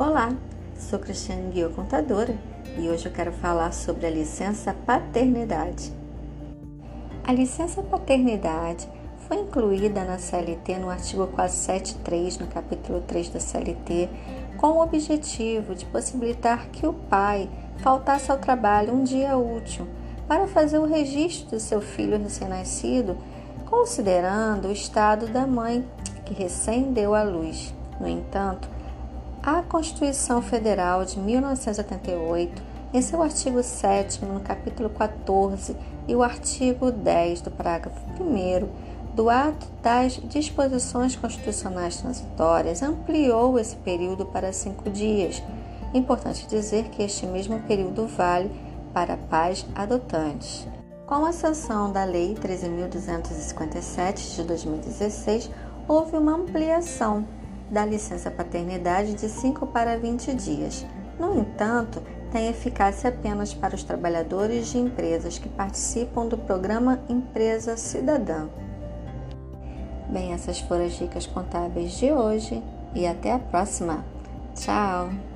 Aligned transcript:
Olá, 0.00 0.34
sou 0.78 0.98
Cristiane 0.98 1.52
Guiô, 1.52 1.68
contadora, 1.68 2.34
e 2.78 2.88
hoje 2.88 3.04
eu 3.04 3.12
quero 3.12 3.32
falar 3.32 3.70
sobre 3.70 4.06
a 4.06 4.10
licença 4.10 4.72
paternidade. 4.72 5.92
A 7.22 7.30
licença 7.34 7.82
paternidade 7.82 8.88
foi 9.28 9.36
incluída 9.36 10.02
na 10.02 10.16
CLT 10.16 10.78
no 10.78 10.88
artigo 10.88 11.26
473, 11.26 12.38
no 12.38 12.46
capítulo 12.46 13.02
3 13.02 13.28
da 13.28 13.40
CLT, 13.40 14.08
com 14.56 14.68
o 14.68 14.82
objetivo 14.82 15.74
de 15.74 15.84
possibilitar 15.84 16.68
que 16.68 16.86
o 16.86 16.94
pai 16.94 17.50
faltasse 17.82 18.32
ao 18.32 18.38
trabalho 18.38 18.94
um 18.94 19.04
dia 19.04 19.36
útil 19.36 19.86
para 20.26 20.46
fazer 20.46 20.78
o 20.78 20.86
registro 20.86 21.50
do 21.50 21.60
seu 21.60 21.82
filho 21.82 22.18
recém-nascido, 22.18 23.18
considerando 23.66 24.68
o 24.68 24.72
estado 24.72 25.26
da 25.26 25.46
mãe 25.46 25.86
que 26.24 26.32
recém 26.32 26.90
deu 26.90 27.14
à 27.14 27.22
luz. 27.22 27.74
No 28.00 28.08
entanto, 28.08 28.79
a 29.42 29.62
Constituição 29.62 30.42
Federal 30.42 31.02
de 31.04 31.18
1988, 31.18 32.62
em 32.92 33.00
seu 33.00 33.22
artigo 33.22 33.62
7, 33.62 34.22
no 34.24 34.40
capítulo 34.40 34.90
14 34.90 35.74
e 36.06 36.14
o 36.14 36.22
artigo 36.22 36.92
10 36.92 37.40
do 37.40 37.50
parágrafo 37.50 37.98
1 38.20 38.68
do 39.14 39.30
ato 39.30 39.66
das 39.82 40.20
disposições 40.28 41.16
constitucionais 41.16 41.96
transitórias, 41.96 42.82
ampliou 42.82 43.58
esse 43.58 43.76
período 43.76 44.26
para 44.26 44.52
cinco 44.52 44.90
dias. 44.90 45.42
Importante 45.94 46.46
dizer 46.46 46.90
que 46.90 47.02
este 47.02 47.26
mesmo 47.26 47.60
período 47.60 48.06
vale 48.06 48.50
para 48.92 49.16
pais 49.16 49.64
adotantes. 49.74 50.68
Com 51.06 51.24
a 51.24 51.32
sanção 51.32 51.90
da 51.90 52.04
Lei 52.04 52.34
13.257 52.34 54.36
de 54.36 54.42
2016, 54.44 55.50
houve 55.88 56.14
uma 56.16 56.34
ampliação 56.34 57.24
da 57.70 57.84
licença 57.84 58.30
paternidade 58.30 59.14
de 59.14 59.28
5 59.28 59.66
para 59.68 59.96
20 59.96 60.34
dias. 60.34 60.84
No 61.18 61.38
entanto, 61.38 62.02
tem 62.32 62.48
eficácia 62.48 63.10
apenas 63.10 63.52
para 63.52 63.74
os 63.74 63.82
trabalhadores 63.82 64.68
de 64.68 64.78
empresas 64.78 65.38
que 65.38 65.48
participam 65.48 66.26
do 66.26 66.38
programa 66.38 67.00
Empresa 67.08 67.76
Cidadã. 67.76 68.48
Bem, 70.08 70.32
essas 70.32 70.60
foram 70.60 70.86
as 70.86 70.92
dicas 70.94 71.26
contábeis 71.26 71.92
de 71.92 72.10
hoje 72.10 72.62
e 72.94 73.06
até 73.06 73.32
a 73.32 73.38
próxima. 73.38 74.04
Tchau! 74.54 75.29